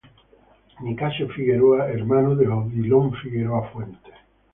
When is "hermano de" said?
1.91-2.47